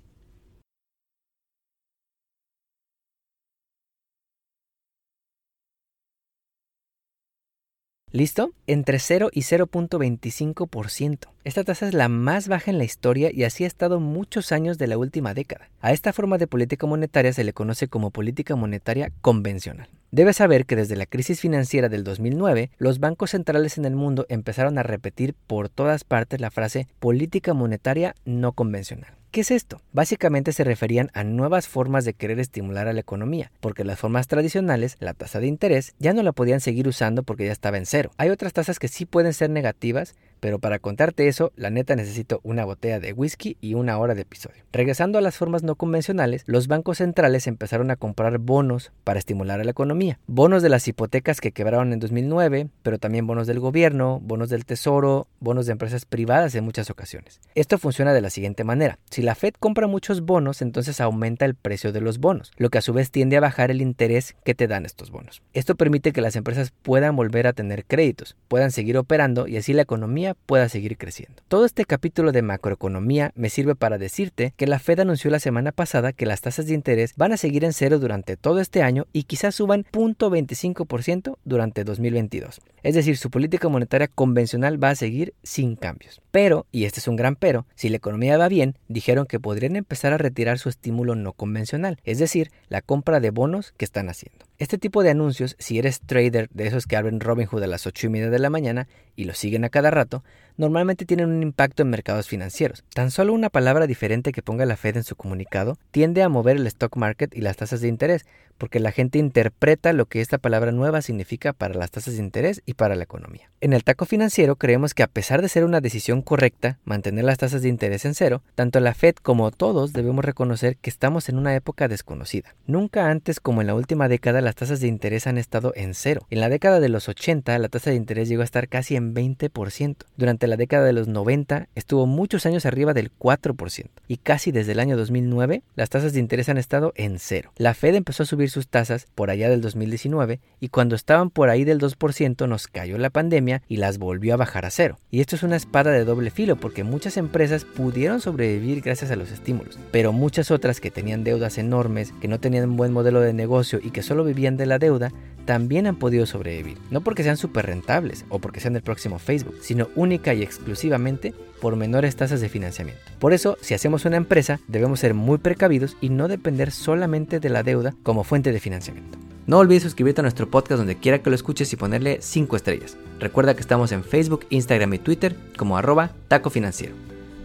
¿Listo? 8.10 8.50
Entre 8.66 8.98
0 8.98 9.30
y 9.32 9.42
0.25%. 9.42 11.28
Esta 11.44 11.62
tasa 11.62 11.86
es 11.86 11.94
la 11.94 12.08
más 12.08 12.48
baja 12.48 12.72
en 12.72 12.78
la 12.78 12.84
historia 12.84 13.30
y 13.32 13.44
así 13.44 13.62
ha 13.62 13.68
estado 13.68 14.00
muchos 14.00 14.50
años 14.50 14.78
de 14.78 14.88
la 14.88 14.98
última 14.98 15.32
década. 15.32 15.70
A 15.80 15.92
esta 15.92 16.12
forma 16.12 16.38
de 16.38 16.48
política 16.48 16.88
monetaria 16.88 17.32
se 17.32 17.44
le 17.44 17.52
conoce 17.52 17.86
como 17.86 18.10
política 18.10 18.56
monetaria 18.56 19.12
convencional. 19.20 19.88
Debes 20.12 20.38
saber 20.38 20.66
que 20.66 20.74
desde 20.74 20.96
la 20.96 21.06
crisis 21.06 21.40
financiera 21.40 21.88
del 21.88 22.02
2009, 22.02 22.72
los 22.78 22.98
bancos 22.98 23.30
centrales 23.30 23.78
en 23.78 23.84
el 23.84 23.94
mundo 23.94 24.26
empezaron 24.28 24.76
a 24.76 24.82
repetir 24.82 25.34
por 25.46 25.68
todas 25.68 26.02
partes 26.02 26.40
la 26.40 26.50
frase 26.50 26.88
política 26.98 27.54
monetaria 27.54 28.16
no 28.24 28.50
convencional. 28.50 29.14
¿Qué 29.30 29.42
es 29.42 29.52
esto? 29.52 29.80
Básicamente 29.92 30.52
se 30.52 30.64
referían 30.64 31.10
a 31.14 31.22
nuevas 31.22 31.68
formas 31.68 32.04
de 32.04 32.14
querer 32.14 32.40
estimular 32.40 32.88
a 32.88 32.92
la 32.92 32.98
economía, 32.98 33.52
porque 33.60 33.84
las 33.84 34.00
formas 34.00 34.26
tradicionales, 34.26 34.96
la 34.98 35.14
tasa 35.14 35.38
de 35.38 35.46
interés, 35.46 35.94
ya 36.00 36.12
no 36.12 36.24
la 36.24 36.32
podían 36.32 36.60
seguir 36.60 36.88
usando 36.88 37.22
porque 37.22 37.46
ya 37.46 37.52
estaba 37.52 37.78
en 37.78 37.86
cero. 37.86 38.10
Hay 38.16 38.30
otras 38.30 38.52
tasas 38.52 38.80
que 38.80 38.88
sí 38.88 39.06
pueden 39.06 39.32
ser 39.32 39.50
negativas, 39.50 40.16
pero 40.40 40.58
para 40.58 40.78
contarte 40.78 41.28
eso, 41.28 41.52
la 41.56 41.70
neta 41.70 41.94
necesito 41.94 42.40
una 42.42 42.64
botella 42.64 42.98
de 42.98 43.12
whisky 43.12 43.56
y 43.60 43.74
una 43.74 43.98
hora 43.98 44.14
de 44.14 44.22
episodio. 44.22 44.64
Regresando 44.72 45.18
a 45.18 45.22
las 45.22 45.36
formas 45.36 45.62
no 45.62 45.74
convencionales, 45.74 46.42
los 46.46 46.66
bancos 46.66 46.98
centrales 46.98 47.46
empezaron 47.46 47.90
a 47.90 47.96
comprar 47.96 48.38
bonos 48.38 48.92
para 49.04 49.18
estimular 49.18 49.60
a 49.60 49.64
la 49.64 49.70
economía. 49.70 50.18
Bonos 50.26 50.62
de 50.62 50.68
las 50.68 50.88
hipotecas 50.88 51.40
que 51.40 51.52
quebraron 51.52 51.92
en 51.92 52.00
2009, 52.00 52.68
pero 52.82 52.98
también 52.98 53.26
bonos 53.26 53.46
del 53.46 53.60
gobierno, 53.60 54.20
bonos 54.22 54.48
del 54.48 54.64
tesoro, 54.64 55.28
bonos 55.40 55.66
de 55.66 55.72
empresas 55.72 56.04
privadas 56.04 56.54
en 56.54 56.64
muchas 56.64 56.90
ocasiones. 56.90 57.40
Esto 57.54 57.78
funciona 57.78 58.12
de 58.12 58.20
la 58.20 58.30
siguiente 58.30 58.64
manera. 58.64 58.98
Si 59.10 59.22
la 59.22 59.34
Fed 59.34 59.54
compra 59.58 59.86
muchos 59.86 60.22
bonos, 60.22 60.62
entonces 60.62 61.00
aumenta 61.00 61.44
el 61.44 61.54
precio 61.54 61.92
de 61.92 62.00
los 62.00 62.18
bonos, 62.18 62.52
lo 62.56 62.70
que 62.70 62.78
a 62.78 62.82
su 62.82 62.92
vez 62.92 63.10
tiende 63.10 63.36
a 63.36 63.40
bajar 63.40 63.70
el 63.70 63.82
interés 63.82 64.36
que 64.44 64.54
te 64.54 64.66
dan 64.66 64.86
estos 64.86 65.10
bonos. 65.10 65.42
Esto 65.52 65.74
permite 65.74 66.12
que 66.12 66.20
las 66.20 66.36
empresas 66.36 66.72
puedan 66.82 67.16
volver 67.16 67.46
a 67.46 67.52
tener 67.52 67.84
créditos, 67.84 68.36
puedan 68.48 68.70
seguir 68.70 68.96
operando 68.96 69.46
y 69.46 69.56
así 69.56 69.72
la 69.72 69.82
economía 69.82 70.29
pueda 70.34 70.68
seguir 70.68 70.96
creciendo. 70.96 71.42
Todo 71.48 71.64
este 71.64 71.84
capítulo 71.84 72.32
de 72.32 72.42
macroeconomía 72.42 73.32
me 73.34 73.50
sirve 73.50 73.74
para 73.74 73.98
decirte 73.98 74.52
que 74.56 74.66
la 74.66 74.78
Fed 74.78 75.00
anunció 75.00 75.30
la 75.30 75.40
semana 75.40 75.72
pasada 75.72 76.12
que 76.12 76.26
las 76.26 76.40
tasas 76.40 76.66
de 76.66 76.74
interés 76.74 77.14
van 77.16 77.32
a 77.32 77.36
seguir 77.36 77.64
en 77.64 77.72
cero 77.72 77.98
durante 77.98 78.36
todo 78.36 78.60
este 78.60 78.82
año 78.82 79.06
y 79.12 79.24
quizás 79.24 79.54
suban 79.54 79.84
0.25% 79.92 81.36
durante 81.44 81.84
2022. 81.84 82.60
Es 82.82 82.94
decir, 82.94 83.16
su 83.16 83.30
política 83.30 83.68
monetaria 83.68 84.08
convencional 84.08 84.82
va 84.82 84.90
a 84.90 84.94
seguir 84.96 85.34
sin 85.42 85.76
cambios. 85.76 86.20
Pero, 86.30 86.66
y 86.72 86.84
este 86.84 87.00
es 87.00 87.08
un 87.08 87.16
gran 87.16 87.36
pero, 87.36 87.66
si 87.74 87.88
la 87.88 87.96
economía 87.96 88.38
va 88.38 88.48
bien, 88.48 88.76
dijeron 88.88 89.26
que 89.26 89.40
podrían 89.40 89.76
empezar 89.76 90.12
a 90.12 90.18
retirar 90.18 90.58
su 90.58 90.68
estímulo 90.68 91.14
no 91.14 91.32
convencional, 91.32 91.98
es 92.04 92.18
decir, 92.18 92.50
la 92.68 92.82
compra 92.82 93.20
de 93.20 93.30
bonos 93.30 93.72
que 93.76 93.84
están 93.84 94.08
haciendo. 94.08 94.49
Este 94.60 94.76
tipo 94.76 95.02
de 95.02 95.08
anuncios, 95.08 95.56
si 95.58 95.78
eres 95.78 96.00
trader 96.02 96.50
de 96.52 96.66
esos 96.66 96.86
que 96.86 96.94
abren 96.94 97.20
Robinhood 97.20 97.62
a 97.62 97.66
las 97.66 97.86
8 97.86 98.08
y 98.08 98.10
media 98.10 98.28
de 98.28 98.38
la 98.38 98.50
mañana 98.50 98.88
y 99.16 99.24
lo 99.24 99.32
siguen 99.32 99.64
a 99.64 99.70
cada 99.70 99.90
rato, 99.90 100.22
normalmente 100.58 101.06
tienen 101.06 101.30
un 101.30 101.42
impacto 101.42 101.82
en 101.82 101.88
mercados 101.88 102.28
financieros. 102.28 102.84
Tan 102.92 103.10
solo 103.10 103.32
una 103.32 103.48
palabra 103.48 103.86
diferente 103.86 104.32
que 104.32 104.42
ponga 104.42 104.66
la 104.66 104.76
Fed 104.76 104.98
en 104.98 105.04
su 105.04 105.16
comunicado 105.16 105.78
tiende 105.92 106.22
a 106.22 106.28
mover 106.28 106.58
el 106.58 106.66
stock 106.66 106.94
market 106.96 107.34
y 107.34 107.40
las 107.40 107.56
tasas 107.56 107.80
de 107.80 107.88
interés, 107.88 108.26
porque 108.58 108.78
la 108.78 108.92
gente 108.92 109.18
interpreta 109.18 109.94
lo 109.94 110.04
que 110.04 110.20
esta 110.20 110.36
palabra 110.36 110.70
nueva 110.70 111.00
significa 111.00 111.54
para 111.54 111.74
las 111.74 111.90
tasas 111.90 112.16
de 112.16 112.22
interés 112.22 112.60
y 112.66 112.74
para 112.74 112.94
la 112.94 113.04
economía. 113.04 113.50
En 113.62 113.72
el 113.72 113.84
taco 113.84 114.04
financiero 114.04 114.56
creemos 114.56 114.92
que 114.92 115.02
a 115.02 115.06
pesar 115.06 115.40
de 115.40 115.48
ser 115.48 115.64
una 115.64 115.80
decisión 115.80 116.20
correcta 116.20 116.78
mantener 116.84 117.24
las 117.24 117.38
tasas 117.38 117.62
de 117.62 117.70
interés 117.70 118.04
en 118.04 118.14
cero, 118.14 118.42
tanto 118.54 118.78
la 118.80 118.92
Fed 118.92 119.14
como 119.22 119.50
todos 119.50 119.94
debemos 119.94 120.26
reconocer 120.26 120.76
que 120.76 120.90
estamos 120.90 121.30
en 121.30 121.38
una 121.38 121.54
época 121.54 121.88
desconocida. 121.88 122.54
Nunca 122.66 123.08
antes 123.08 123.40
como 123.40 123.62
en 123.62 123.66
la 123.66 123.74
última 123.74 124.08
década 124.08 124.42
las 124.50 124.56
tasas 124.56 124.80
de 124.80 124.88
interés 124.88 125.28
han 125.28 125.38
estado 125.38 125.72
en 125.76 125.94
cero. 125.94 126.26
En 126.28 126.40
la 126.40 126.48
década 126.48 126.80
de 126.80 126.88
los 126.88 127.08
80 127.08 127.56
la 127.60 127.68
tasa 127.68 127.90
de 127.90 127.96
interés 127.96 128.28
llegó 128.28 128.42
a 128.42 128.44
estar 128.44 128.66
casi 128.66 128.96
en 128.96 129.14
20%. 129.14 129.94
Durante 130.16 130.48
la 130.48 130.56
década 130.56 130.84
de 130.84 130.92
los 130.92 131.06
90 131.06 131.68
estuvo 131.76 132.04
muchos 132.06 132.46
años 132.46 132.66
arriba 132.66 132.92
del 132.92 133.12
4% 133.16 133.86
y 134.08 134.16
casi 134.16 134.50
desde 134.50 134.72
el 134.72 134.80
año 134.80 134.96
2009 134.96 135.62
las 135.76 135.88
tasas 135.88 136.14
de 136.14 136.18
interés 136.18 136.48
han 136.48 136.58
estado 136.58 136.92
en 136.96 137.20
cero. 137.20 137.52
La 137.58 137.74
Fed 137.74 137.94
empezó 137.94 138.24
a 138.24 138.26
subir 138.26 138.50
sus 138.50 138.66
tasas 138.66 139.06
por 139.14 139.30
allá 139.30 139.48
del 139.48 139.60
2019 139.60 140.40
y 140.58 140.68
cuando 140.68 140.96
estaban 140.96 141.30
por 141.30 141.48
ahí 141.48 141.62
del 141.62 141.78
2% 141.78 142.48
nos 142.48 142.66
cayó 142.66 142.98
la 142.98 143.10
pandemia 143.10 143.62
y 143.68 143.76
las 143.76 143.98
volvió 143.98 144.34
a 144.34 144.38
bajar 144.38 144.66
a 144.66 144.70
cero. 144.70 144.98
Y 145.12 145.20
esto 145.20 145.36
es 145.36 145.44
una 145.44 145.54
espada 145.54 145.92
de 145.92 146.04
doble 146.04 146.32
filo 146.32 146.56
porque 146.56 146.82
muchas 146.82 147.16
empresas 147.18 147.64
pudieron 147.64 148.20
sobrevivir 148.20 148.80
gracias 148.80 149.12
a 149.12 149.16
los 149.16 149.30
estímulos, 149.30 149.78
pero 149.92 150.12
muchas 150.12 150.50
otras 150.50 150.80
que 150.80 150.90
tenían 150.90 151.22
deudas 151.22 151.56
enormes, 151.56 152.12
que 152.20 152.26
no 152.26 152.40
tenían 152.40 152.70
un 152.70 152.76
buen 152.76 152.92
modelo 152.92 153.20
de 153.20 153.32
negocio 153.32 153.78
y 153.80 153.92
que 153.92 154.02
solo 154.02 154.24
vivían 154.24 154.39
de 154.40 154.66
la 154.66 154.78
deuda, 154.78 155.12
también 155.44 155.86
han 155.86 155.96
podido 155.96 156.26
sobrevivir. 156.26 156.78
No 156.90 157.00
porque 157.00 157.22
sean 157.22 157.36
súper 157.36 157.66
rentables 157.66 158.24
o 158.28 158.38
porque 158.38 158.60
sean 158.60 158.76
el 158.76 158.82
próximo 158.82 159.18
Facebook, 159.18 159.56
sino 159.62 159.88
única 159.96 160.34
y 160.34 160.42
exclusivamente 160.42 161.34
por 161.60 161.76
menores 161.76 162.16
tasas 162.16 162.40
de 162.40 162.48
financiamiento. 162.48 163.02
Por 163.18 163.32
eso, 163.32 163.56
si 163.60 163.74
hacemos 163.74 164.04
una 164.04 164.16
empresa, 164.16 164.60
debemos 164.68 165.00
ser 165.00 165.14
muy 165.14 165.38
precavidos 165.38 165.96
y 166.00 166.08
no 166.10 166.28
depender 166.28 166.70
solamente 166.70 167.40
de 167.40 167.48
la 167.50 167.62
deuda 167.62 167.94
como 168.02 168.24
fuente 168.24 168.52
de 168.52 168.60
financiamiento. 168.60 169.18
No 169.46 169.58
olvides 169.58 169.82
suscribirte 169.82 170.20
a 170.20 170.22
nuestro 170.22 170.48
podcast 170.48 170.78
donde 170.78 170.96
quiera 170.96 171.18
que 171.20 171.30
lo 171.30 171.34
escuches 171.34 171.72
y 171.72 171.76
ponerle 171.76 172.18
5 172.20 172.56
estrellas. 172.56 172.96
Recuerda 173.18 173.54
que 173.54 173.60
estamos 173.60 173.90
en 173.90 174.04
Facebook, 174.04 174.46
Instagram 174.50 174.94
y 174.94 174.98
Twitter 174.98 175.36
como 175.56 175.76
arroba 175.76 176.12
taco 176.28 176.50
financiero. 176.50 176.94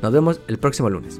Nos 0.04 0.14
vemos 0.14 0.40
el 0.48 0.60
próximo 0.60 0.90
lunes. 0.90 1.20